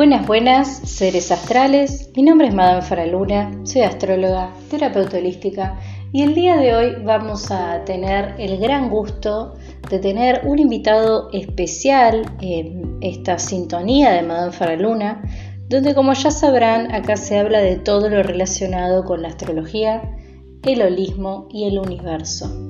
[0.00, 2.10] Buenas, buenas, seres astrales.
[2.16, 5.78] Mi nombre es Madame Faraluna, soy astróloga, terapeuta holística
[6.10, 9.56] y el día de hoy vamos a tener el gran gusto
[9.90, 15.20] de tener un invitado especial en esta sintonía de Madame Faraluna,
[15.68, 20.16] donde como ya sabrán acá se habla de todo lo relacionado con la astrología,
[20.62, 22.69] el holismo y el universo.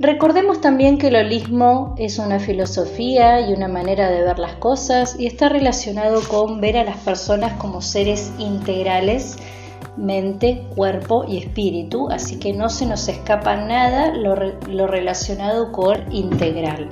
[0.00, 5.16] Recordemos también que el holismo es una filosofía y una manera de ver las cosas
[5.18, 9.38] y está relacionado con ver a las personas como seres integrales,
[9.96, 14.36] mente, cuerpo y espíritu, así que no se nos escapa nada lo,
[14.86, 16.90] relacionado con integral.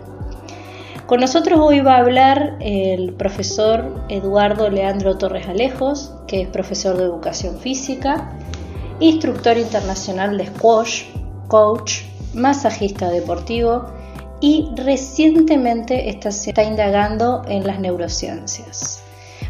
[1.07, 6.97] Con nosotros hoy va a hablar el profesor Eduardo Leandro Torres Alejos, que es profesor
[6.97, 8.33] de educación física,
[8.99, 11.05] instructor internacional de squash,
[11.47, 12.01] coach,
[12.35, 13.87] masajista deportivo
[14.41, 19.03] y recientemente está, está indagando en las neurociencias.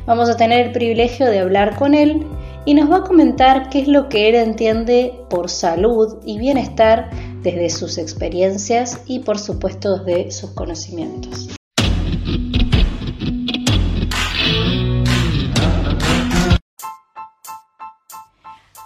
[0.06, 2.27] Vamos a tener el privilegio de hablar con él
[2.65, 7.11] y nos va a comentar qué es lo que él entiende por salud y bienestar
[7.42, 11.48] desde sus experiencias y por supuesto desde sus conocimientos.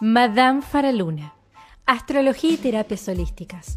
[0.00, 1.34] Madame Faraluna,
[1.84, 3.76] Astrología y Terapias Holísticas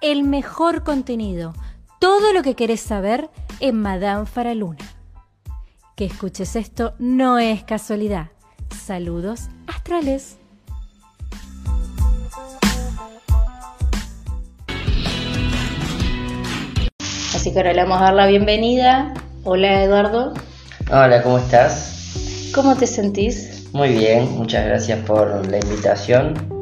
[0.00, 1.54] el mejor contenido,
[1.98, 4.78] todo lo que querés saber en Madame Faraluna.
[5.96, 8.28] Que escuches esto no es casualidad.
[8.84, 10.36] Saludos astrales.
[17.34, 19.14] Así que ahora le vamos a dar la bienvenida.
[19.44, 20.34] Hola Eduardo.
[20.90, 22.50] Hola, ¿cómo estás?
[22.54, 23.68] ¿Cómo te sentís?
[23.72, 26.57] Muy bien, muchas gracias por la invitación.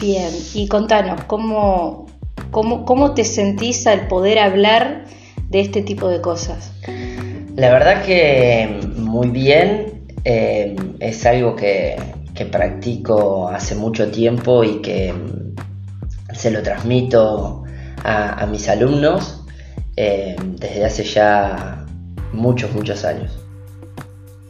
[0.00, 2.06] Bien, y contanos, ¿cómo,
[2.50, 5.04] cómo, te sentís al poder hablar
[5.50, 6.72] de este tipo de cosas?
[7.54, 11.96] La verdad que muy bien, eh, es algo que,
[12.50, 15.12] practico hace mucho tiempo y que
[16.32, 17.64] se lo transmito
[18.02, 19.44] a, mis alumnos
[19.96, 21.84] eh, desde hace ya
[22.32, 23.38] muchos, muchos años.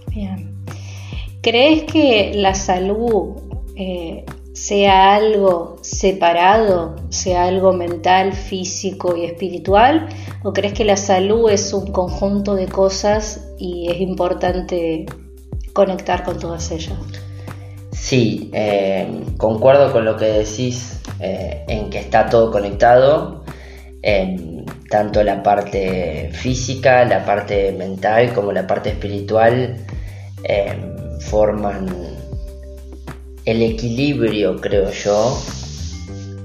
[0.06, 0.54] Bien.
[1.42, 3.40] ¿Crees que la salud
[3.74, 4.24] eh,
[4.60, 10.08] sea algo separado, sea algo mental, físico y espiritual?
[10.42, 15.06] ¿O crees que la salud es un conjunto de cosas y es importante
[15.72, 16.98] conectar con todas ellas?
[17.92, 23.44] Sí, eh, concuerdo con lo que decís eh, en que está todo conectado,
[24.90, 29.76] tanto la parte física, la parte mental como la parte espiritual
[30.44, 30.76] eh,
[31.20, 31.86] forman
[33.50, 35.36] el equilibrio, creo yo,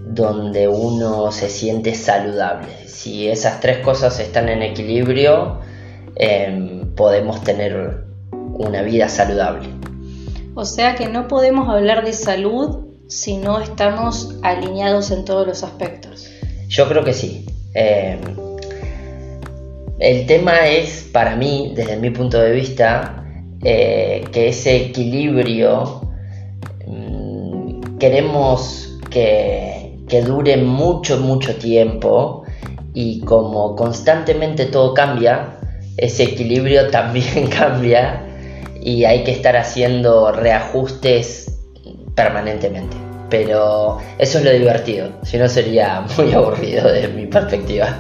[0.08, 2.88] donde uno se siente saludable.
[2.88, 5.60] Si esas tres cosas están en equilibrio,
[6.16, 9.70] em, podemos tener una vida saludable.
[10.56, 15.64] O sea que no podemos hablar de salud si no estamos alineados en todos los
[15.64, 16.28] aspectos.
[16.70, 17.46] Yo creo que sí.
[17.76, 18.20] Em,
[20.00, 23.24] el tema es, para mí, desde mi punto de vista,
[23.64, 26.05] eh, que ese equilibrio
[28.00, 32.44] queremos que, que dure mucho, mucho tiempo
[32.94, 35.58] y como constantemente todo cambia,
[35.98, 38.22] ese equilibrio también cambia
[38.82, 41.52] y hay que estar haciendo reajustes
[42.16, 42.96] permanentemente.
[43.30, 47.98] Pero eso es lo divertido, si no sería muy aburrido desde mi perspectiva.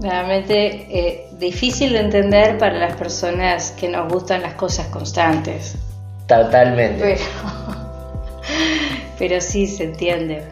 [0.00, 5.76] Realmente eh, difícil de entender para las personas que nos gustan las cosas constantes.
[6.36, 7.18] Totalmente.
[9.18, 10.42] Pero, sí se entiende.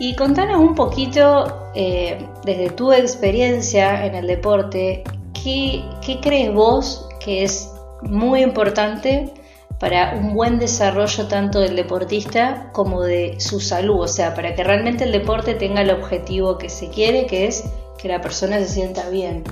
[0.00, 5.02] Y contanos un poquito, eh, desde tu experiencia en el deporte,
[5.42, 5.84] ¿qué,
[6.22, 7.72] crees vos que es
[8.02, 9.32] muy importante
[9.80, 14.02] para un buen desarrollo tanto del deportista como de su salud?
[14.02, 17.64] O sea, para que realmente el deporte tenga el objetivo que se quiere, que es
[17.98, 19.42] que la persona se sienta bien.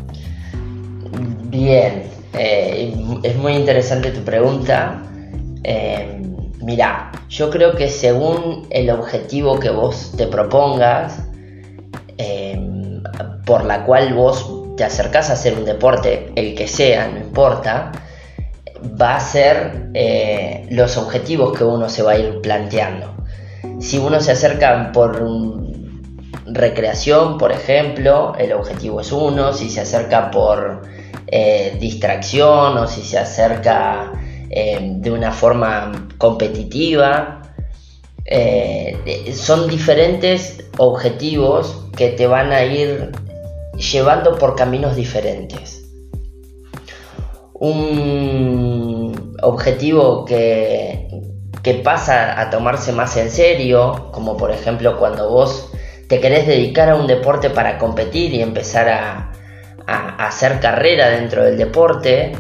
[1.44, 5.02] Bien, eh, es muy interesante tu pregunta.
[5.68, 6.22] Eh,
[6.62, 11.24] mira, yo creo que según el objetivo que vos te propongas,
[12.18, 12.56] eh,
[13.44, 17.90] por la cual vos te acercas a hacer un deporte, el que sea, no importa,
[19.00, 23.16] va a ser eh, los objetivos que uno se va a ir planteando.
[23.80, 25.20] Si uno se acerca por
[26.46, 30.82] recreación, por ejemplo, el objetivo es uno, si se acerca por
[31.26, 34.12] eh, distracción o si se acerca
[34.50, 37.42] eh, de una forma competitiva,
[39.32, 43.12] son diferentes objetivos que te van a ir
[43.76, 45.84] llevando por caminos diferentes.
[47.54, 51.08] Un objetivo que,
[51.62, 55.70] que pasa a tomarse más en serio, como por ejemplo cuando vos
[56.08, 59.32] te querés dedicar a un deporte para competir y empezar a
[59.86, 62.32] hacer carrera dentro del deporte,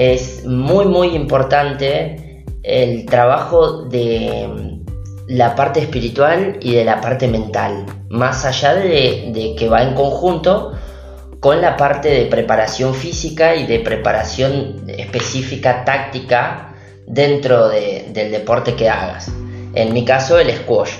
[0.00, 4.80] es muy muy importante el trabajo de
[5.28, 10.72] la parte espiritual y de la parte mental, más allá de, que va en conjunto
[11.38, 16.74] con la parte de preparación física y de preparación específica táctica
[17.06, 19.30] dentro del deporte que hagas.
[19.74, 20.92] En mi caso el squash.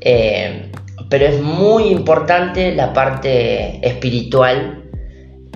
[0.00, 0.70] Eh,
[1.08, 4.84] pero es muy importante la parte espiritual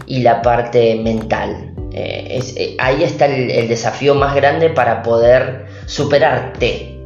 [0.06, 1.69] y la parte mental.
[1.92, 6.96] Eh, eh, ahí está el desafío más grande para poder superarte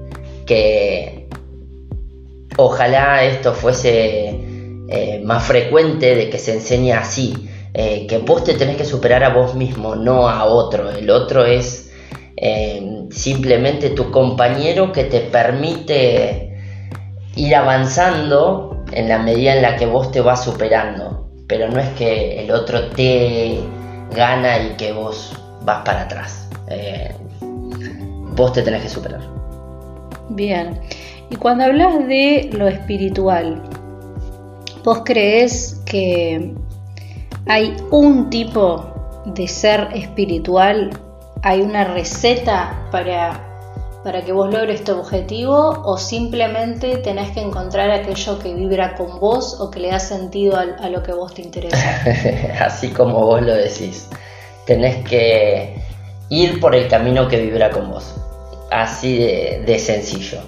[0.45, 1.27] que
[2.59, 4.41] ojalá esto fuese
[4.89, 9.31] eh, más frecuente de que se enseñe así, que vos te tenés que superar a
[9.31, 10.93] vos mismo, no a otro.
[10.93, 11.91] El otro es
[13.11, 16.57] simplemente tu compañero que te permite
[17.35, 21.89] ir avanzando en la medida en la que vos te vas superando, pero no es
[21.95, 23.59] que el otro te
[24.15, 26.49] gana y que vos vas para atrás.
[28.37, 29.21] vos te tenés que superar.
[30.31, 30.81] Bien,
[31.31, 33.63] y cuando hablas de lo espiritual,
[34.85, 36.55] ¿vos crees que
[37.47, 40.91] hay un tipo de ser espiritual?
[41.43, 43.44] ¿Hay una receta para,
[44.05, 45.83] para que vos logres tu objetivo?
[45.85, 50.57] ¿O simplemente tenés que encontrar aquello que vibra con vos o que le da sentido
[50.57, 51.77] a, lo que vos te interesa?
[52.61, 54.09] Así como vos lo decís,
[54.67, 55.75] tenés que
[56.29, 58.15] ir por el camino que vibra con vos
[58.75, 60.39] así de, sencillo.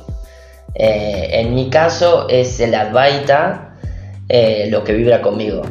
[0.74, 3.76] Eh, en mi caso es el Advaita
[4.28, 5.62] eh, lo que vibra conmigo,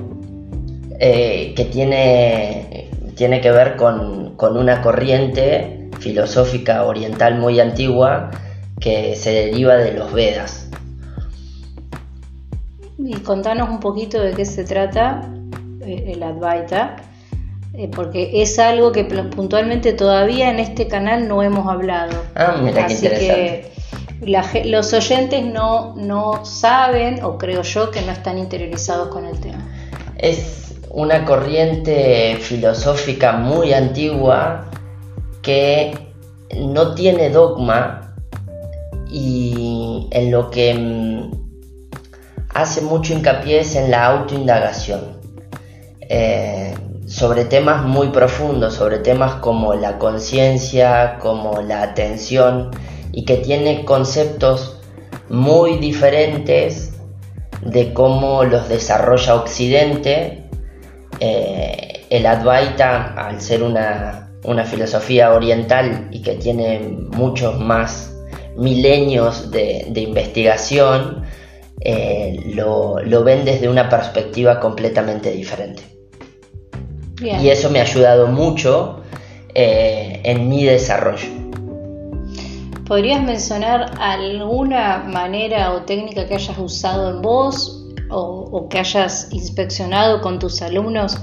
[1.00, 8.30] eh, que tiene, tiene que ver con, una corriente filosófica oriental muy antigua
[8.80, 10.70] que se deriva de los Vedas.
[13.00, 15.28] Y contanos un poquito de qué se trata
[15.84, 16.98] el Advaita
[17.74, 22.22] eh, porque es algo que puntualmente todavía en este canal no hemos hablado.
[22.36, 23.72] Ah, mira Así que
[24.66, 29.66] los oyentes no, no saben, o creo yo, que no están interiorizados con el tema.
[30.18, 34.70] Es una corriente filosófica muy antigua
[35.46, 35.94] que
[36.58, 38.16] no tiene dogma
[39.12, 41.32] y en lo que mm,
[42.50, 45.22] hace mucho hincapié es en la autoindagación.
[46.02, 46.74] Eh,
[47.06, 52.72] sobre temas muy profundos, sobre temas como la conciencia, como la atención,
[53.12, 54.82] y que tiene conceptos
[55.30, 56.94] muy diferentes
[57.62, 60.50] de cómo los desarrolla Occidente.
[61.20, 64.25] Eh, el Advaita, al ser una,
[64.66, 66.80] filosofía oriental y que tiene
[67.12, 68.14] muchos más
[68.58, 71.24] milenios de, investigación,
[71.82, 75.96] eh, lo ven desde una perspectiva completamente diferente.
[77.22, 79.02] Y eso me ha ayudado mucho
[79.54, 81.28] eh, en mi desarrollo.
[82.86, 90.22] ¿Podrías mencionar alguna manera o técnica que hayas usado en vos o, que hayas inspeccionado
[90.22, 91.18] con tus alumnos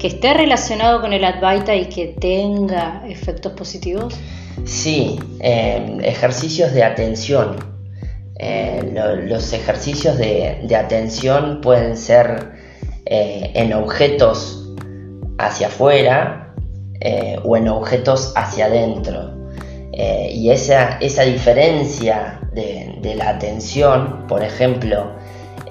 [0.00, 4.18] que esté relacionado con el Advaita y que tenga efectos positivos?
[4.64, 7.56] Sí, em, ejercicios de atención.
[8.38, 8.80] Eh,
[9.26, 12.52] los ejercicios de, atención pueden ser
[13.04, 14.74] eh, en objetos
[15.36, 16.54] hacia afuera
[17.00, 19.38] eh, o en objetos hacia adentro.
[20.32, 25.12] Y esa, esa diferencia de, la atención, por ejemplo,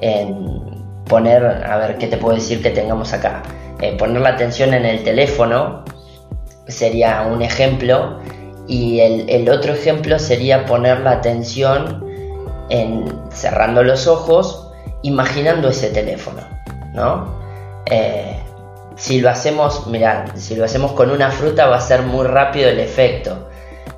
[0.02, 0.62] en
[1.06, 3.42] poner, a ver qué te puedo decir que tengamos acá,
[3.82, 5.84] eh, poner la atención en el teléfono
[6.68, 8.20] sería un ejemplo
[8.68, 12.06] y el, otro ejemplo sería poner la atención
[12.70, 14.72] en cerrando los ojos,
[15.02, 16.42] imaginando ese teléfono,
[16.94, 17.40] ¿no?
[19.00, 22.68] Si lo hacemos, mirad, si lo hacemos con una fruta va a ser muy rápido
[22.68, 23.48] el efecto.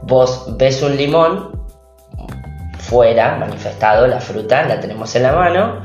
[0.04, 1.60] Vos ves un limón
[2.78, 5.82] fuera, manifestado, la fruta, la tenemos en la mano,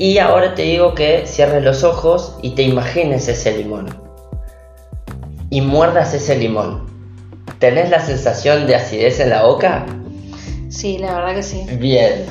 [0.00, 3.86] Y ahora te digo que cierres los ojos y te imagines ese limón.
[5.50, 6.86] Y muerdas ese limón.
[7.58, 9.84] ¿Tenés la sensación de acidez en la boca?
[10.70, 11.66] Sí, la verdad que sí.
[11.78, 12.24] Bien.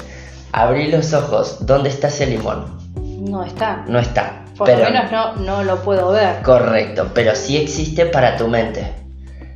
[0.51, 1.63] Abrí los ojos.
[1.67, 2.75] ¿Dónde está ese limón?
[2.95, 3.85] No está.
[3.87, 4.45] No está.
[4.57, 6.41] Por lo menos no, no lo puedo ver.
[6.41, 8.95] Correcto, pero sí existe para tu mente.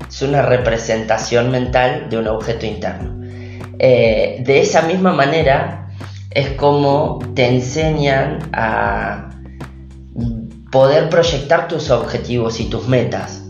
[0.07, 3.23] Es una representación mental de un objeto interno.
[3.79, 5.82] Eh, de esa misma manera
[6.33, 9.29] es como te enseñan a
[10.71, 13.43] poder proyectar tus objetivos y tus metas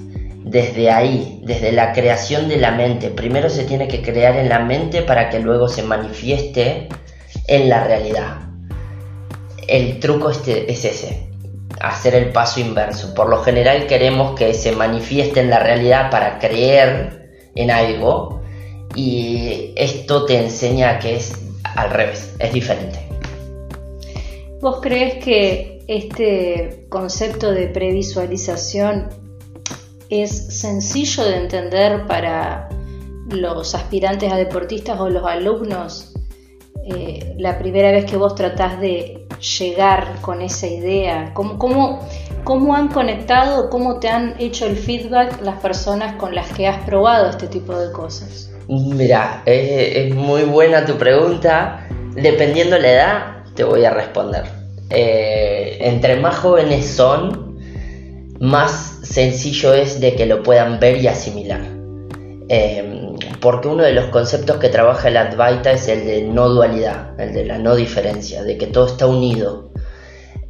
[0.43, 3.09] desde ahí, desde la creación de la mente.
[3.09, 6.89] Primero se tiene que crear en la mente para que luego se manifieste
[7.47, 8.39] en la realidad.
[9.67, 11.29] El truco este es ese,
[11.79, 13.13] hacer el paso inverso.
[13.13, 18.41] Por lo general queremos que se manifieste en la realidad para creer en algo
[18.95, 21.42] y esto te enseña que es
[21.75, 22.99] al revés, es diferente.
[24.61, 29.09] ¿Vos crees que este concepto de previsualización
[30.09, 32.69] es sencillo de entender para
[33.27, 36.13] los aspirantes a deportistas o los alumnos?
[36.85, 39.27] Eh, la primera vez que vos tratás de
[39.59, 41.99] llegar con esa idea, ¿cómo, cómo,
[42.43, 46.85] cómo han conectado, cómo te han hecho el feedback las personas con las que has
[46.85, 48.52] probado este tipo de cosas?
[48.67, 51.87] Mira, es, muy buena tu pregunta.
[52.15, 54.43] Dependiendo la edad, te voy a responder.
[54.89, 57.59] Eh, entre más jóvenes son,
[58.39, 61.61] más sencillo es de que lo puedan ver y asimilar.
[62.49, 67.19] Em, porque uno de los conceptos que trabaja el Advaita es el de no dualidad,
[67.19, 69.71] el de la no diferencia, de que todo está unido.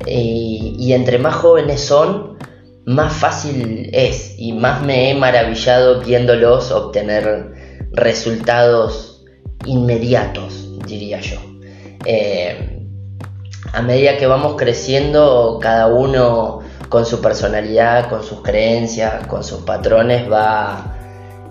[0.06, 2.38] y entre más jóvenes son,
[2.86, 7.54] más fácil es y más me he maravillado viéndolos obtener
[7.94, 9.24] resultados
[9.66, 11.40] inmediatos, diría yo.
[12.06, 12.88] Eh,
[13.72, 16.60] a medida que vamos creciendo, cada uno
[16.90, 20.96] con su personalidad, con sus creencias, con sus patrones, va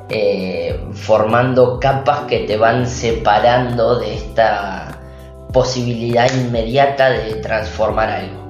[0.09, 5.01] eh, formando capas que te van separando de esta
[5.53, 8.43] posibilidad inmediata de transformar algo.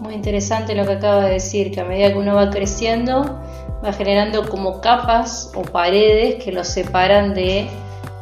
[0.00, 3.40] Muy interesante lo que acaba de decir, que a medida que uno va creciendo,
[3.84, 7.68] va generando como capas o paredes que lo separan de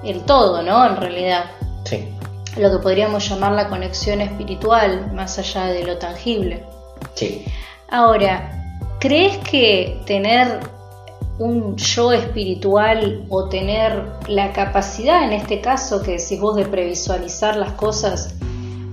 [0.04, 0.86] el todo, ¿no?
[0.86, 1.44] En realidad.
[1.84, 2.08] Sí.
[2.56, 6.64] Lo que podríamos llamar la conexión espiritual, más allá de lo tangible.
[7.14, 7.44] Sí.
[7.90, 10.60] Ahora, ¿crees que tener
[11.38, 17.56] un yo espiritual o tener la capacidad, en este caso que decís vos, de previsualizar
[17.56, 18.36] las cosas,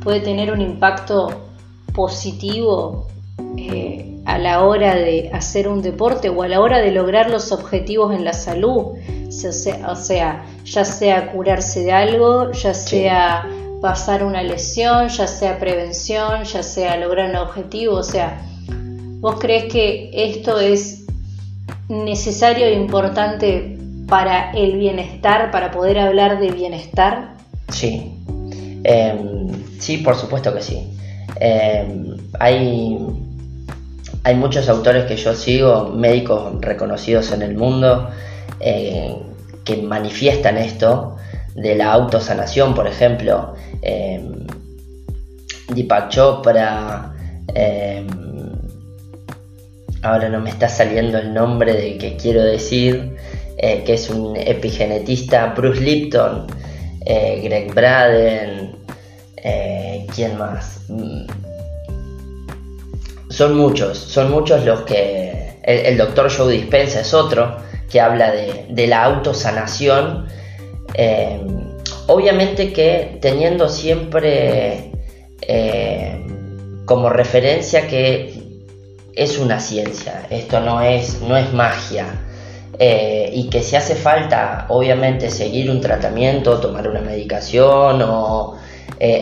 [0.03, 1.30] puede tener un impacto
[1.94, 3.08] positivo
[3.58, 7.51] eh, a la hora de hacer un deporte o a la hora de lograr los
[7.51, 8.93] objetivos en la salud,
[9.27, 13.45] o sea, ya sea curarse de algo, ya sea
[13.81, 18.41] pasar una lesión, ya sea prevención, ya sea lograr un objetivo, o sea,
[19.19, 21.05] ¿vos crees que esto es
[21.89, 27.35] necesario e importante para el bienestar, para poder hablar de bienestar?
[27.67, 28.13] Sí,
[28.85, 30.88] em, sí, por supuesto que sí.
[31.39, 32.97] Em, hay
[34.23, 38.09] hay muchos autores que yo sigo, médicos reconocidos en el mundo,
[38.59, 39.15] eh,
[39.63, 41.17] que manifiestan esto
[41.55, 44.21] de la autosanación, por ejemplo, eh,
[45.69, 47.13] Deepak Chopra,
[47.53, 48.05] eh,
[50.01, 53.15] ahora no me está saliendo el nombre de que quiero decir,
[53.57, 56.47] eh, que es un epigenetista, Bruce Lipton,
[57.05, 58.75] Greg Braden,
[60.13, 60.81] ¿quién más?
[63.41, 65.57] Son muchos, son muchos los que...
[65.63, 67.57] El, doctor Joe Dispensa es otro
[67.89, 70.27] que habla de, la autosanación.
[70.93, 71.39] Eh,
[72.05, 74.91] obviamente que teniendo siempre
[75.41, 76.24] eh,
[76.86, 78.43] como referencia que
[79.15, 82.05] es una ciencia, esto no es, no es magia.
[82.77, 88.55] Eh, y que si hace falta, obviamente, seguir un tratamiento, tomar una medicación o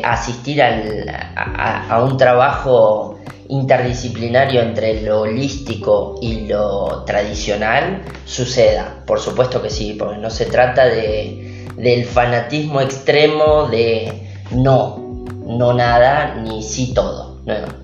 [0.04, 9.04] asistir a, un trabajo interdisciplinario entre lo holístico y lo tradicional suceda.
[9.06, 14.14] Por supuesto que sí, porque no se trata de, del fanatismo extremo de
[14.52, 17.42] no, no nada, ni sí todo.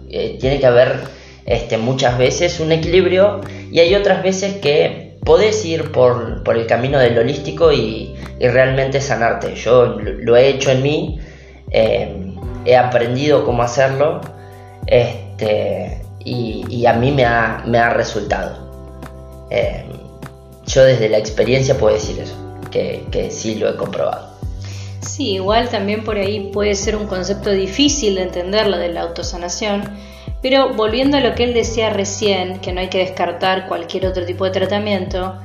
[0.10, 1.00] Eh, tiene que haber
[1.46, 3.42] este, muchas veces un equilibrio
[3.72, 9.56] y hay otras veces que podés ir por, el camino del holístico y, realmente sanarte.
[9.56, 11.20] Yo lo, he hecho en mí,
[11.72, 14.22] eh, he aprendido cómo hacerlo.
[14.86, 18.58] Este, y, a mí me ha, resultado.
[19.50, 19.86] Eh,
[20.66, 22.36] yo desde la experiencia puedo decir eso,
[22.72, 24.36] que, sí lo he comprobado.
[25.02, 29.02] Sí, igual también por ahí puede ser un concepto difícil de entender lo de la
[29.02, 29.84] autosanación,
[30.42, 34.26] pero volviendo a lo que él decía recién, que no hay que descartar cualquier otro
[34.26, 35.36] tipo de tratamiento,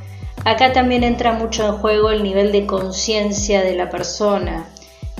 [0.44, 4.66] acá también entra mucho en juego el nivel de conciencia de la persona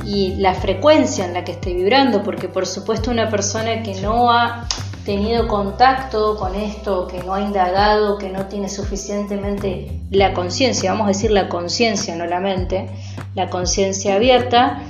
[0.05, 4.31] y la frecuencia en la que esté vibrando, porque por supuesto una persona que no
[4.31, 4.67] ha
[5.05, 11.07] tenido contacto con esto, que no ha indagado, que no tiene suficientemente la conciencia, vamos
[11.07, 12.89] a decir la conciencia, no la mente,
[13.35, 14.83] la conciencia abierta,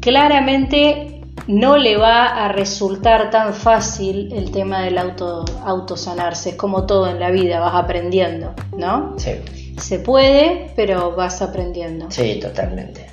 [0.00, 6.50] claramente no le va a resultar tan fácil el tema del auto, autosanarse.
[6.50, 9.14] Es como todo en la vida, vas aprendiendo, ¿no?
[9.18, 9.32] Sí.
[9.78, 12.10] Se puede, pero vas aprendiendo.
[12.10, 13.06] Sí, totalmente.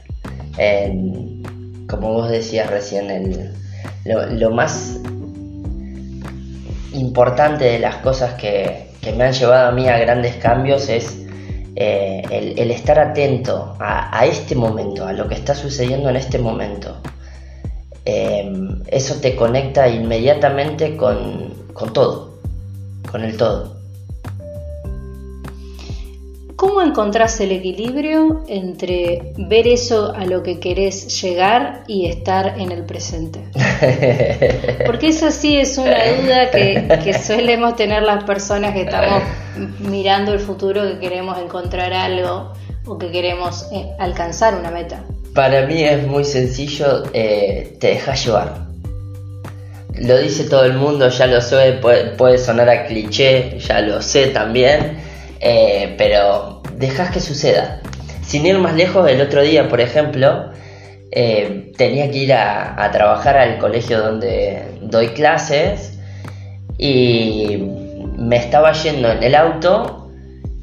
[1.88, 3.54] Como vos decías recién,
[4.06, 5.00] lo, más
[6.94, 11.26] importante de las cosas que, que me han llevado a mí a grandes cambios es
[11.76, 16.98] eh, el, estar atento a, este momento, a lo que está sucediendo en este momento,
[18.04, 22.40] em, eso te conecta inmediatamente con, con todo,
[23.12, 23.77] con el todo.
[26.58, 32.72] ¿Cómo encontrás el equilibrio entre ver eso a lo que querés llegar y estar en
[32.72, 33.42] el presente?
[34.88, 39.22] Porque eso sí es una duda que, que solemos tener las personas que estamos
[39.88, 42.54] mirando el futuro, que queremos encontrar algo
[42.88, 45.04] o que queremos eh, alcanzar una meta.
[45.36, 48.66] Para mí es muy sencillo, eh, te dejas llevar.
[49.94, 51.80] Lo dice todo el mundo, ya lo sé,
[52.18, 55.06] puede sonar a cliché, ya lo sé también
[55.40, 57.82] eh, pero dejas que suceda.
[58.24, 60.52] Sin ir más lejos, el otro día, por ejemplo,
[61.12, 65.98] eh, tenía que ir a, trabajar al colegio donde doy clases
[66.78, 67.58] y
[68.18, 70.12] me estaba yendo en el auto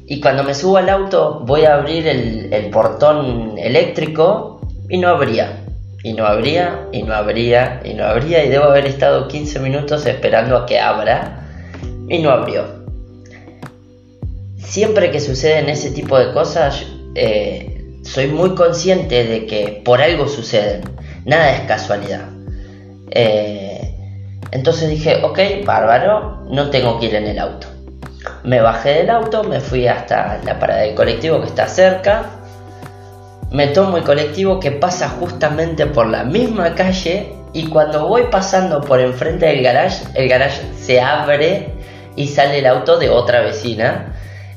[0.07, 5.09] y cuando me subo al auto voy a abrir el, el portón eléctrico y no
[5.09, 5.61] abría.
[6.03, 10.05] Y no abría, y no abría, y no abría, y debo haber estado 15 minutos
[10.05, 11.47] esperando a que abra,
[12.07, 12.84] y no abrió
[14.65, 20.27] siempre que suceden ese tipo de cosas, eh, soy muy consciente de que por algo
[20.27, 20.81] suceden.
[21.25, 22.29] Nada es casualidad.
[23.11, 23.95] Eh,
[24.51, 27.67] entonces dije, ok, bárbaro, no tengo que ir en el auto.
[28.43, 32.25] Me bajé del auto, me fui hasta la parada del colectivo que está cerca.
[33.51, 38.81] Me tomo el colectivo que pasa justamente por la misma calle y cuando voy pasando
[38.81, 41.69] por enfrente del garage, el garage se abre
[42.15, 44.14] y sale el auto de otra vecina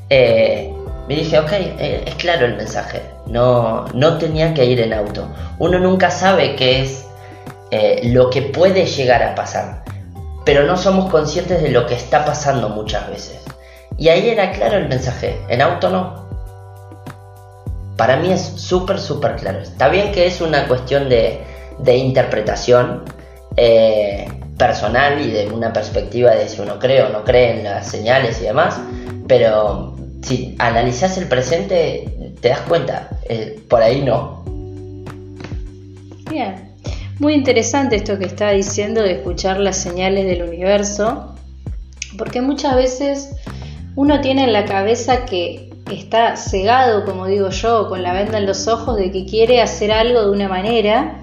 [0.09, 0.73] eh,
[1.07, 5.27] me dije, ok, eh, es claro el mensaje, no, no tenía que ir en auto.
[5.59, 7.05] Uno nunca sabe qué es
[7.71, 9.83] eh, lo que puede llegar a pasar,
[10.45, 13.39] pero no somos conscientes de lo que está pasando muchas veces.
[13.97, 16.29] Y ahí era claro el mensaje, en auto no.
[17.97, 19.59] Para mí es súper, súper claro.
[19.59, 21.41] Está bien que es una cuestión de,
[21.79, 23.03] de interpretación
[24.57, 28.39] personal y de una perspectiva de si uno cree o no cree en las señales
[28.39, 28.79] y demás,
[29.27, 34.43] pero si analizas el presente, te das cuenta, eh, por ahí no.
[36.29, 36.75] Bien,
[37.19, 41.35] muy interesante esto que está diciendo de escuchar las señales del universo,
[42.17, 43.35] porque muchas veces
[43.95, 48.45] uno tiene en la cabeza que está cegado, como digo yo, con la venda en
[48.45, 51.21] los ojos de que quiere hacer algo de una manera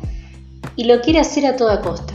[0.74, 2.14] y lo quiere hacer a toda costa.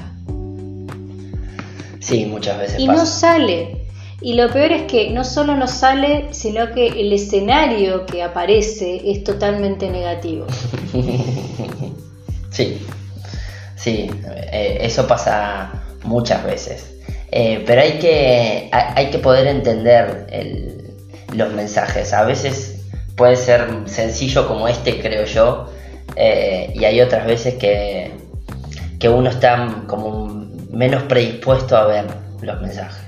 [1.99, 2.79] Sí, muchas veces.
[2.79, 3.80] Y no sale,
[4.21, 9.01] y lo peor es que no solo no sale, sino que el escenario que aparece
[9.11, 10.45] es totalmente negativo.
[12.51, 12.85] sí,
[13.75, 14.09] sí,
[14.51, 16.95] eh, eso pasa muchas veces.
[17.31, 20.27] Eh, pero hay que, hay que poder entender
[21.33, 22.13] los mensajes.
[22.13, 22.81] A veces
[23.15, 25.67] puede ser sencillo como este, creo yo,
[26.15, 28.11] eh, y hay otras veces que,
[28.99, 32.05] que uno está como menos predispuesto a ver
[32.41, 33.00] los mensajes.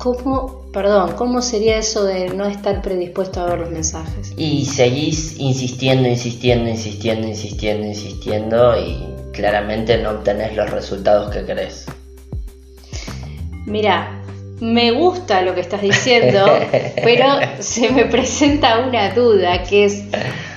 [0.00, 4.32] ¿Cómo, perdón, cómo sería eso de no estar predispuesto a ver los mensajes?
[4.34, 11.84] Y seguís insistiendo, insistiendo, insistiendo, insistiendo, insistiendo y claramente no obtenés los resultados que querés.
[13.66, 14.22] Mira,
[14.60, 16.46] me gusta lo que estás diciendo,
[17.04, 17.26] pero
[17.58, 20.04] se me presenta una duda, que es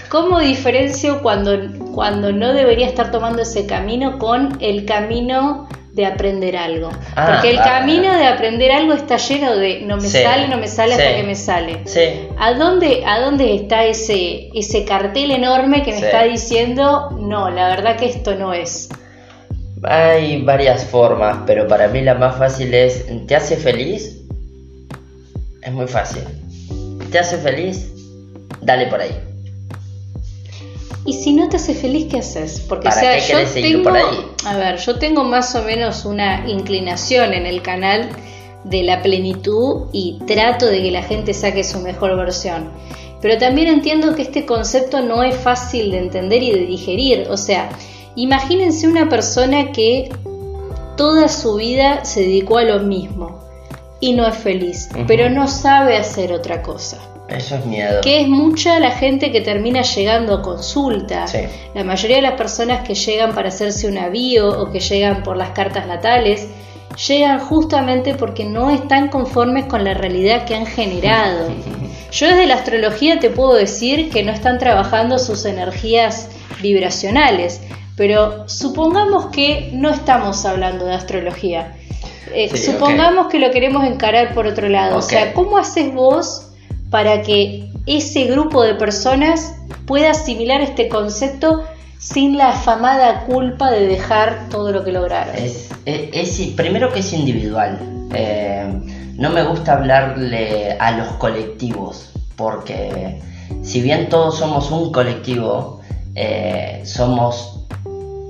[0.07, 1.51] cómo diferencio cuando,
[1.93, 6.89] cuando no debería estar tomando ese camino con el camino de aprender algo.
[7.15, 10.67] Ah, Porque el camino de aprender algo está lleno de no me sale, no me
[10.67, 11.83] sale hasta que me sale.
[12.39, 17.67] ¿A dónde, ¿A dónde está ese, ese cartel enorme que me está diciendo no, la
[17.69, 18.89] verdad que esto no es?
[19.83, 24.19] Hay varias formas, pero para mí la más fácil es, ¿te hace feliz?
[25.61, 26.23] Es muy fácil.
[27.11, 27.91] ¿Te hace feliz?
[28.61, 29.15] Dale por ahí.
[31.05, 32.61] Y si no te hace feliz, ¿qué haces?
[32.61, 34.25] Porque ¿Para o sea, qué yo tengo, por ahí?
[34.45, 38.09] a ver, yo tengo más o menos una inclinación en el canal
[38.63, 42.71] de la plenitud y trato de que la gente saque su mejor versión.
[43.21, 47.27] Pero también entiendo que este concepto no es fácil de entender y de digerir.
[47.29, 47.69] O sea,
[48.15, 50.09] imagínense una persona que
[50.95, 53.39] toda su vida se dedicó a lo mismo
[53.99, 56.97] y no es feliz, pero no sabe hacer otra cosa.
[57.27, 58.01] Eso es miedo.
[58.01, 61.27] Que es mucha la gente que termina llegando a consulta.
[61.27, 61.39] Sí.
[61.73, 65.37] La mayoría de las personas que llegan para hacerse una bio o que llegan por
[65.37, 66.47] las cartas natales,
[67.07, 71.49] llegan justamente porque no están conformes con la realidad que han generado.
[72.11, 76.29] Yo desde la astrología te puedo decir que no están trabajando sus energías
[76.61, 77.61] vibracionales,
[77.95, 81.75] pero supongamos que no estamos hablando de astrología.
[82.31, 84.97] Eh, Sí, supongamos que lo queremos encarar por otro lado.
[84.97, 86.52] O sea, ¿cómo haces vos
[86.93, 89.55] para que ese grupo de personas
[89.87, 91.63] pueda asimilar este concepto
[91.97, 95.33] sin la afamada culpa de dejar todo lo que lograron?
[95.35, 97.79] Es, es- primero que es individual.
[98.13, 98.63] Eh,
[99.17, 103.19] no me gusta hablarle a los colectivos, porque
[103.63, 105.81] si bien todos somos un colectivo,
[106.13, 107.65] eh, somos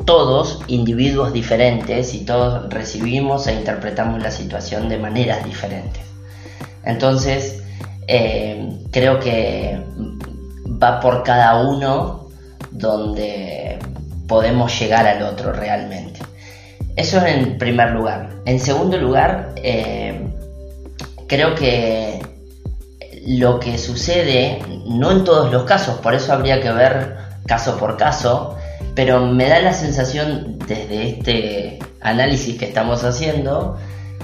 [0.05, 6.01] todos individuos diferentes y todos recibimos e interpretamos la situación de maneras diferentes.
[6.85, 7.62] Entonces,
[8.07, 9.79] eh, creo que
[10.81, 12.27] va por cada uno
[12.71, 13.79] donde
[14.27, 16.19] podemos llegar al otro realmente.
[16.95, 18.29] Eso en primer lugar.
[18.45, 20.27] En segundo lugar, eh,
[21.27, 22.21] creo que
[23.25, 27.97] lo que sucede, no en todos los casos, por eso habría que ver caso por
[27.97, 28.57] caso,
[28.95, 33.77] pero me da la sensación desde este análisis que estamos haciendo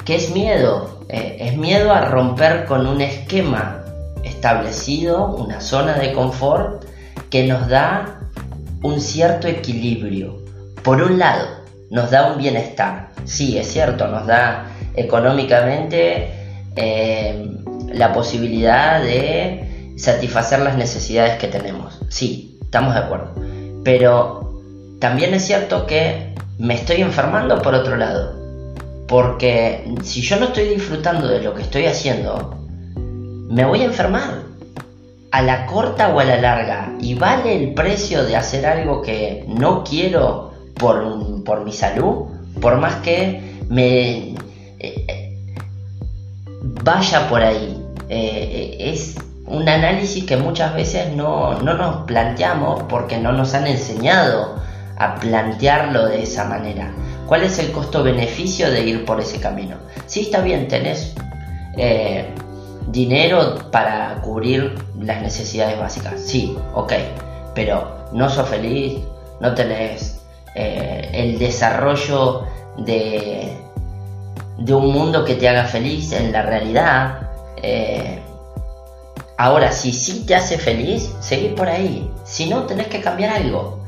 [0.09, 3.85] que es miedo, eh, es miedo a romper con un esquema
[4.23, 6.83] establecido, una zona de confort
[7.29, 8.19] que nos da
[8.81, 10.39] un cierto equilibrio.
[10.83, 11.45] Por un lado,
[11.91, 16.31] nos da un bienestar, sí, es cierto, nos da económicamente
[16.75, 17.47] eh,
[17.93, 23.35] la posibilidad de satisfacer las necesidades que tenemos, sí, estamos de acuerdo,
[23.83, 24.59] pero
[24.99, 28.38] también es cierto que me estoy enfermando por otro lado,
[29.09, 32.55] porque si yo no estoy disfrutando de lo que estoy haciendo,
[32.95, 34.43] me voy a enfermar
[35.31, 39.45] a la corta o a la larga y vale el precio de hacer algo que
[39.47, 42.27] no quiero por, por mi salud,
[42.61, 44.35] por más que me
[44.77, 45.35] eh,
[46.83, 47.83] vaya por ahí.
[48.09, 49.15] Eh, es
[49.47, 54.59] un análisis que muchas veces no, no nos planteamos porque no nos han enseñado
[54.97, 56.93] a plantearlo de esa manera.
[57.29, 59.75] ¿Cuál es el costo-beneficio de ir por ese camino?
[60.07, 61.13] Sí, está bien, tenés
[61.77, 62.25] eh,
[62.87, 66.91] dinero para cubrir las necesidades básicas, sí, ok,
[67.53, 69.03] pero no sos feliz,
[69.39, 70.21] no tenés
[70.55, 72.45] eh, el desarrollo
[72.77, 73.55] de,
[74.67, 77.29] un mundo que te haga feliz en la realidad.
[77.61, 78.19] eh,
[79.37, 82.09] ahora, si sí te hace feliz, seguí por ahí.
[82.23, 83.78] Si no, tenés que cambiar algo.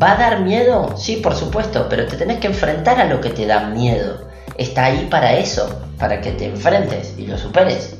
[0.00, 0.96] ¿Va a dar miedo?
[0.96, 4.28] Sí, por supuesto, pero te tenés que enfrentar a lo que te da miedo.
[4.56, 7.96] Está ahí para eso, para que te enfrentes y lo superes.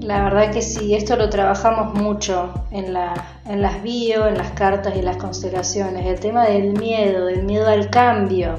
[0.00, 3.12] La verdad que sí, esto lo trabajamos mucho en, la,
[3.46, 6.06] en las bio, en las cartas y las constelaciones.
[6.06, 8.58] El tema del miedo, del miedo al cambio.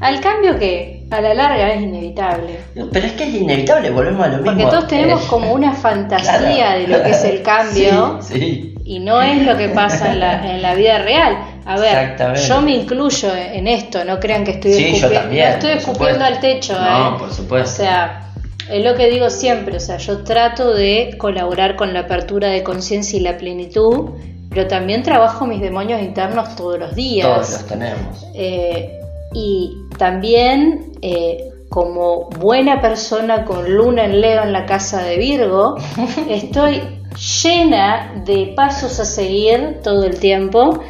[0.00, 2.58] Al cambio que a la larga es inevitable.
[2.74, 4.52] Pero es que es inevitable, volvemos a lo mismo.
[4.52, 6.80] Porque todos tenemos como una fantasía claro.
[6.80, 8.73] de lo que es el cambio Sí, sí.
[8.84, 11.36] Y no es lo que pasa en la, en la vida real.
[11.66, 12.16] A ver,
[12.46, 15.70] yo me incluyo en esto, no crean que estoy Sí, yo escupi- también, no estoy
[15.72, 16.74] escupiendo al techo.
[16.78, 17.18] No, ¿eh?
[17.18, 17.70] por supuesto.
[17.82, 18.30] O sea,
[18.70, 22.62] es lo que digo siempre, o sea, yo trato de colaborar con la apertura de
[22.62, 24.10] conciencia y la plenitud,
[24.50, 27.26] pero también trabajo mis demonios internos todos los días.
[27.26, 28.26] Todos los tenemos.
[28.34, 29.00] Eh,
[29.32, 35.76] y también, eh, como buena persona con luna en Leo en la casa de Virgo,
[36.28, 36.80] estoy
[37.16, 40.80] llena de pasos a seguir todo el tiempo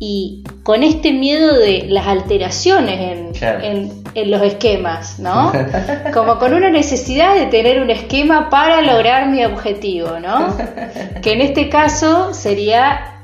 [0.00, 3.64] y con este miedo de las alteraciones en, Claro.
[3.64, 5.52] en- en los esquemas, ¿no?
[6.14, 10.56] Como con una necesidad de tener un esquema para lograr mi objetivo, ¿no?
[11.22, 13.22] Que en este caso sería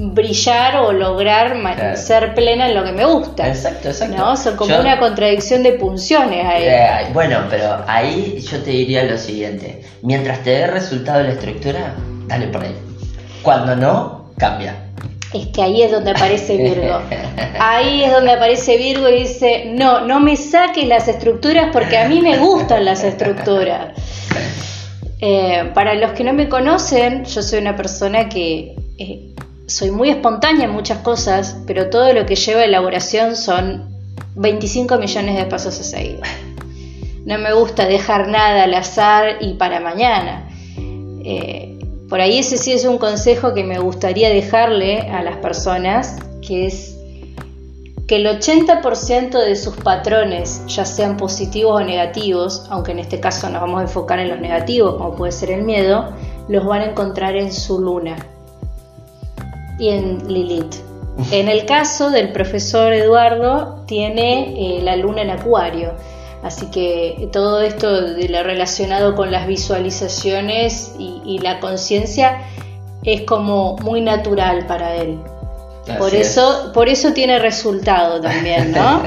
[0.00, 1.96] brillar o lograr Claro.
[1.96, 3.46] ser plena en lo que me gusta.
[3.46, 4.16] Exacto, exacto.
[4.16, 4.36] ¿no?
[4.36, 6.62] Son como Yo- una contradicción de punciones ahí.
[6.66, 9.82] Eh, bueno, pero ahí yo te diría lo siguiente.
[10.02, 11.94] Mientras te dé resultado la estructura,
[12.26, 12.74] dale por ahí.
[13.42, 14.74] Cuando no, cambia.
[15.32, 17.00] Es que ahí es donde aparece Virgo.
[17.60, 22.08] Ahí es donde aparece Virgo y dice, no, no me saques las estructuras porque a
[22.08, 23.88] mí me gustan las estructuras.
[25.22, 29.34] Eh, para los que no me conocen, yo soy una persona que eh,
[29.70, 33.88] soy muy espontánea en muchas cosas, pero todo lo que lleva a elaboración son
[34.34, 36.20] 25 millones de pasos a seguir.
[37.24, 40.48] No me gusta dejar nada al azar y para mañana.
[40.76, 41.78] Eh,
[42.08, 46.66] por ahí ese sí es un consejo que me gustaría dejarle a las personas, que
[46.66, 46.96] es
[48.08, 53.48] que el 80% de sus patrones, ya sean positivos o negativos, aunque en este caso
[53.48, 56.12] nos vamos a enfocar en los negativos, como puede ser el miedo,
[56.48, 58.16] los van a encontrar en su luna
[59.80, 60.76] y en Lilith.
[61.32, 65.94] En el caso del profesor Eduardo, tiene eh, la luna en Acuario.
[66.42, 72.42] Así que todo esto de lo relacionado con las visualizaciones y, la conciencia
[73.04, 75.18] es como muy natural para él.
[75.98, 79.02] por eso, por eso tiene resultado también, ¿no?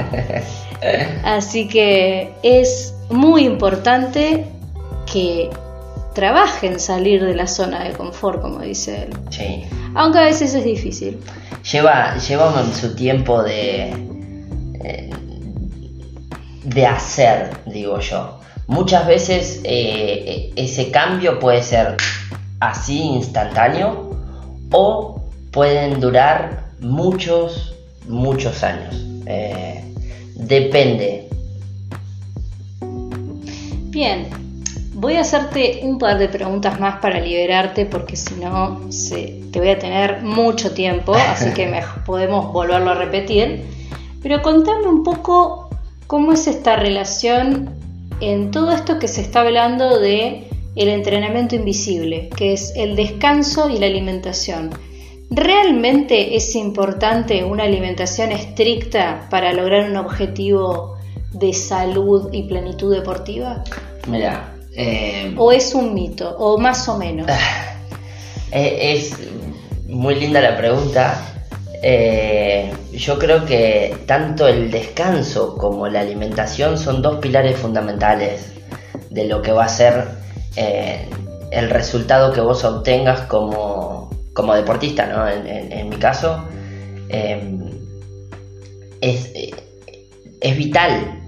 [1.24, 4.46] Así que es muy importante
[5.12, 5.50] que
[6.14, 9.16] trabajen salir de la zona de confort, como dice él.
[9.30, 9.64] Sí.
[9.94, 11.18] Aunque a veces es difícil.
[11.70, 13.90] Lleva, lleva su tiempo de,
[14.82, 15.10] eh,
[16.62, 18.40] de hacer, digo yo.
[18.66, 21.96] Muchas veces eh, ese cambio puede ser
[22.60, 24.16] así instantáneo
[24.70, 27.74] o pueden durar muchos,
[28.08, 29.04] muchos años.
[29.26, 29.84] Eh,
[30.34, 31.28] depende.
[33.90, 34.43] Bien,
[35.04, 39.70] voy a hacerte un par de preguntas más para liberarte porque si no te voy
[39.70, 43.62] a tener mucho tiempo, así que podemos volverlo a repetir.
[44.22, 45.64] Pero contame un poco
[46.06, 47.70] ¿Cómo es esta relación
[48.20, 53.70] en todo esto que se está hablando de el entrenamiento invisible, que es el descanso
[53.70, 54.70] y la alimentación?
[55.30, 60.98] ¿Realmente es importante una alimentación estricta para lograr un objetivo
[61.32, 63.64] de salud y plenitud deportiva?
[64.06, 67.28] Mira, eh, o es un mito, o más o menos.
[68.50, 69.16] Eh, es
[69.88, 71.34] muy linda la pregunta
[71.86, 78.54] eh, yo creo que tanto el descanso como la alimentación son dos pilares fundamentales
[79.10, 80.08] de lo que va a ser
[80.56, 81.06] eh,
[81.50, 84.08] el resultado que vos obtengas como,
[84.54, 85.28] deportista, ¿no?
[85.28, 86.48] En, mi caso,
[87.10, 87.54] eh,
[89.02, 89.30] es,
[90.40, 91.23] es vital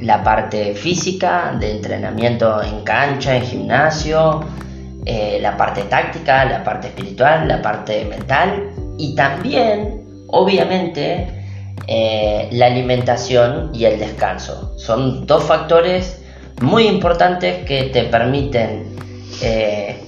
[0.00, 4.44] la parte física, de entrenamiento en cancha, en gimnasio,
[5.40, 11.26] la parte táctica, la parte espiritual, la parte mental y también, obviamente,
[11.86, 14.78] eh, la alimentación y el descanso.
[14.78, 16.22] Son dos factores
[16.60, 18.94] muy importantes que te permiten
[19.42, 19.98] eh,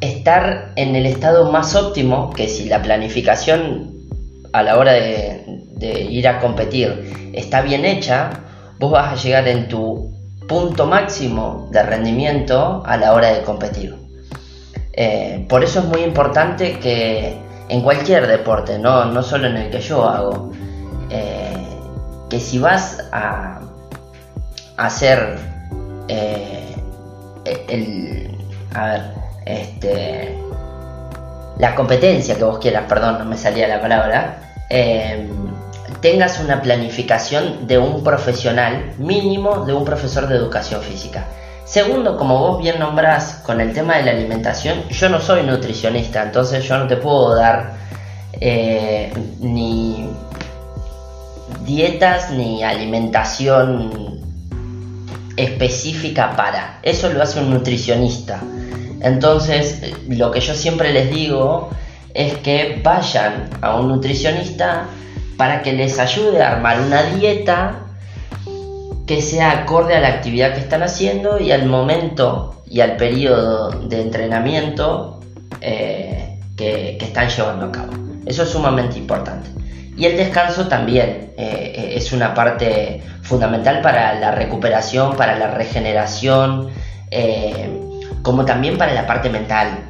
[0.00, 3.94] estar en el estado más óptimo que si la planificación
[4.52, 8.30] a la hora de, ir a competir está bien hecha,
[8.78, 10.12] vos vas a llegar en tu
[10.48, 13.96] punto máximo de rendimiento a la hora de competir.
[14.92, 17.36] Eh, por eso es muy importante que
[17.68, 20.52] en cualquier deporte, no, no solo en el que yo hago,
[21.10, 21.56] eh,
[22.30, 23.60] que si vas a,
[24.76, 25.38] hacer
[26.08, 26.74] eh,
[27.68, 28.36] el,
[28.74, 29.02] a ver,
[29.46, 30.38] este,
[31.58, 34.38] la competencia que vos quieras, perdón, no me salía la palabra,
[36.04, 41.24] tengas una planificación de un profesional mínimo de un profesor de educación física.
[41.64, 46.22] Segundo, como vos bien nombrás con el tema de la alimentación, yo no soy nutricionista,
[46.22, 47.72] entonces yo no te puedo dar
[48.38, 50.10] eh, ni
[51.64, 54.20] dietas ni alimentación
[55.38, 56.80] específica para.
[56.82, 58.42] Eso lo hace un nutricionista.
[59.00, 61.70] Entonces, lo que yo siempre les digo
[62.12, 64.86] es que vayan a un nutricionista
[65.36, 67.80] para que les ayude a armar una dieta
[69.06, 73.70] que sea acorde a la actividad que están haciendo y al momento y al periodo
[73.70, 75.20] de entrenamiento
[75.60, 77.92] eh, que, están llevando a cabo.
[78.26, 79.50] Eso es sumamente importante.
[79.96, 86.70] Y el descanso también eh, es una parte fundamental para la recuperación, para la regeneración,
[87.10, 87.68] eh,
[88.22, 89.86] como también para la parte mental.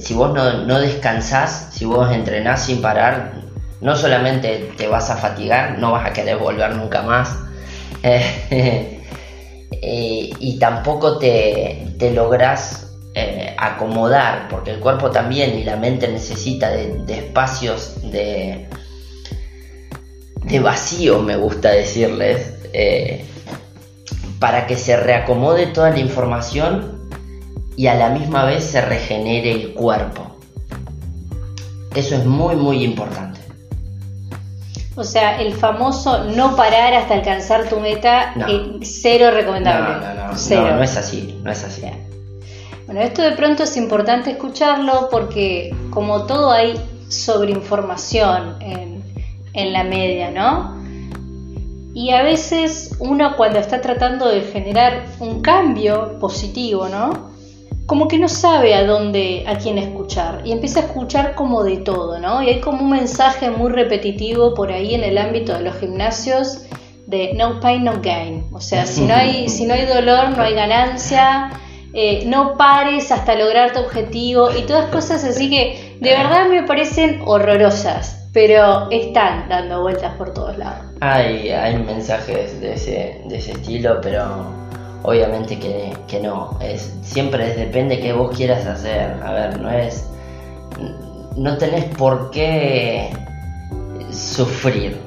[0.00, 3.43] si vos no, no descansás, si vos entrenás sin parar,
[3.84, 7.38] no solamente te vas a fatigar, no vas a querer volver nunca más,
[8.02, 9.00] Eh,
[10.40, 17.04] y tampoco te, logras eh, acomodar, porque el cuerpo también y la mente necesita de,
[17.08, 18.68] espacios de,
[20.44, 23.26] de vacío, me gusta decirles, eh,
[24.38, 27.10] para que se reacomode toda la información
[27.76, 30.36] y a la misma vez se regenere el cuerpo.
[31.94, 33.33] Eso es muy, muy importante.
[34.96, 38.46] O sea, el famoso no parar hasta alcanzar tu meta, No.
[38.48, 39.94] eh, cero recomendable.
[40.06, 40.68] No, no, no, Cero.
[40.70, 41.82] no, no es así, no es así.
[42.86, 46.78] Bueno, esto de pronto es importante escucharlo porque como todo hay
[47.08, 49.02] sobreinformación en,
[49.52, 50.82] en la media, ¿no?
[51.94, 57.30] Y a veces uno cuando está tratando de generar un cambio positivo, ¿no?
[57.86, 61.78] Como que no sabe a dónde, a quién escuchar y empieza a escuchar como de
[61.78, 62.42] todo, ¿no?
[62.42, 66.66] Y hay como un mensaje muy repetitivo por ahí en el ámbito de los gimnasios
[67.06, 68.46] de no pain, no gain.
[68.52, 71.50] O sea, si no hay, si no hay dolor, no hay ganancia,
[71.92, 76.62] eh, no pares hasta lograr tu objetivo y todas cosas así que de verdad me
[76.64, 80.86] parecen horrorosas, pero están dando vueltas por todos lados.
[81.00, 84.64] Hay, hay mensajes de ese, de ese estilo, pero
[85.04, 86.58] obviamente que, que no.
[86.60, 89.22] Es, siempre depende qué vos quieras hacer.
[89.22, 90.10] A ver, no es.
[91.36, 93.10] No tenés por qué
[94.10, 95.00] sufrir.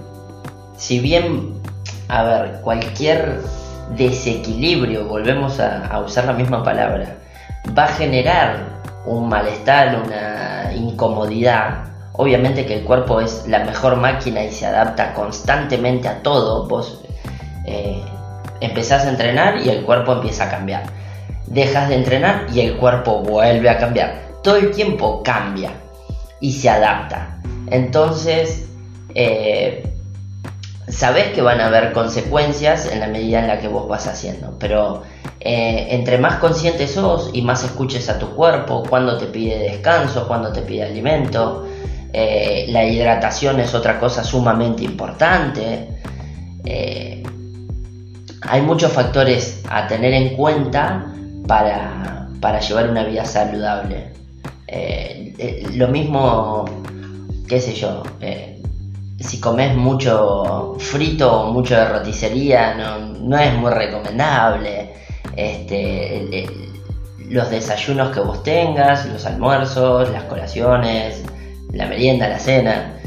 [0.77, 1.61] Si bien,
[2.07, 3.41] a ver, cualquier
[3.95, 7.17] desequilibrio, volvemos a, a usar la misma palabra,
[7.77, 11.85] va a generar un malestar, una incomodidad.
[12.13, 16.67] Obviamente que el cuerpo es la mejor máquina y se adapta constantemente a todo.
[16.67, 17.03] Vos
[17.65, 18.01] eh,
[18.61, 20.83] empezás a entrenar y el cuerpo empieza a cambiar.
[21.45, 24.21] Dejas de entrenar y el cuerpo vuelve a cambiar.
[24.43, 25.71] Todo el tiempo cambia
[26.39, 27.39] y se adapta.
[27.69, 28.67] Entonces,
[29.15, 29.93] eh,
[30.87, 34.57] sabés que van a haber consecuencias en la medida en la que vos vas haciendo,
[34.59, 35.03] pero
[35.39, 40.27] eh, entre más consciente sos y más escuches a tu cuerpo, cuando te pide descanso,
[40.27, 41.67] cuando te pide alimento,
[42.13, 45.89] eh, la hidratación es otra cosa sumamente importante.
[46.65, 47.23] Eh,
[48.41, 51.13] hay muchos factores a tener en cuenta
[51.47, 54.11] para, para llevar una vida saludable.
[54.67, 56.65] Eh, eh, lo mismo,
[57.47, 58.61] qué sé yo, eh,
[59.19, 64.93] si comes mucho frito o mucho de roticería, no, no es muy recomendable.
[65.35, 66.47] Este,
[67.29, 71.23] los desayunos que vos tengas, los almuerzos, las colaciones,
[71.71, 72.97] la merienda, la cena,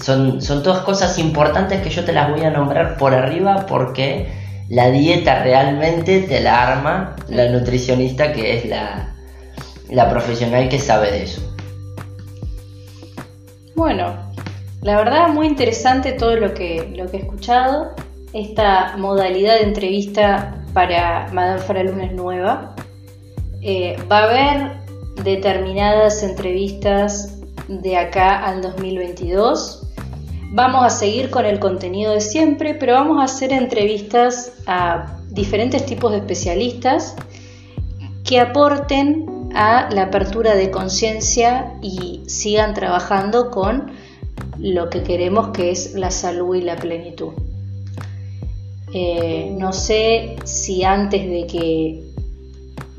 [0.00, 4.39] son, son todas cosas importantes que yo te las voy a nombrar por arriba porque
[4.70, 9.14] la dieta realmente te la arma la nutricionista que es la,
[9.90, 11.42] la profesional que sabe de eso.
[13.74, 14.14] Bueno,
[14.82, 17.90] la verdad muy interesante todo lo que, lo que he escuchado.
[18.32, 22.76] Esta modalidad de entrevista para Madame Faraluna es nueva.
[23.62, 24.72] Eh, va a haber
[25.24, 29.89] determinadas entrevistas de acá al 2022.
[30.52, 35.86] Vamos a seguir con el contenido de siempre, pero vamos a hacer entrevistas a diferentes
[35.86, 37.14] tipos de especialistas
[38.24, 43.92] que aporten a la apertura de conciencia y sigan trabajando con
[44.58, 47.32] lo que queremos que es la salud y la plenitud.
[48.92, 52.09] Eh, no sé si antes de que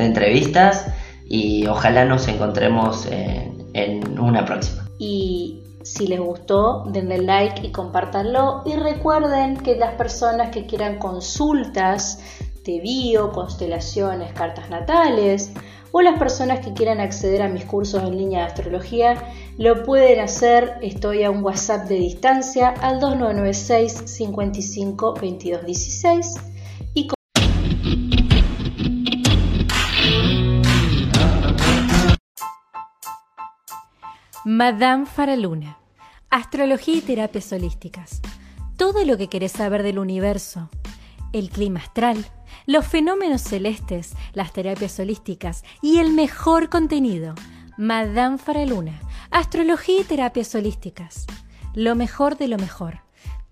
[0.00, 0.86] entrevistas
[1.26, 4.88] y ojalá nos encontremos en, en una próxima.
[4.98, 8.62] Y si les gustó, denle like y compártanlo.
[8.66, 12.20] Y recuerden que las personas que quieran consultas
[12.64, 15.52] de bio, constelaciones, cartas natales,
[15.92, 19.24] o las personas que quieran acceder a mis cursos en línea de astrología,
[19.58, 20.74] lo pueden hacer.
[20.82, 26.49] Estoy a un WhatsApp de distancia al 2996 55 22 16
[34.52, 35.78] Madame Faraluna,
[36.28, 38.20] astrología y terapias holísticas.
[38.76, 40.68] Todo lo que querés saber del universo,
[41.32, 42.26] el clima astral,
[42.66, 47.36] los fenómenos celestes, las terapias holísticas y el mejor contenido.
[47.78, 51.26] Madame Faraluna, astrología y terapias holísticas.
[51.72, 53.02] Lo mejor de lo mejor.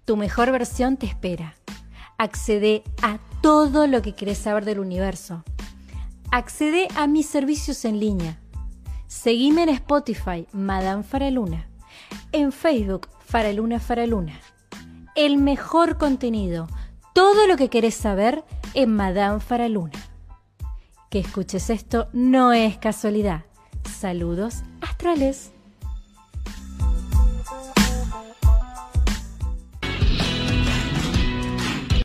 [0.05, 1.55] Tu mejor versión te espera.
[2.17, 5.45] Accede a todo lo que querés saber del universo.
[6.33, 8.41] Accede a mis servicios en línea.
[9.09, 11.67] Seguime en Spotify, Madame Faraluna.
[12.31, 14.39] En Facebook, Faraluna Faraluna.
[15.15, 16.69] El mejor contenido
[17.15, 18.45] todo lo que querés saber
[18.75, 19.99] en Madame Faraluna.
[21.09, 23.47] Que escuches esto no es casualidad.
[23.99, 25.53] Saludos astrales.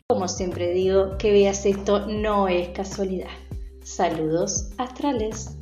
[0.06, 3.28] Como siempre digo, que veas esto no es casualidad.
[3.82, 5.58] Saludos astrales.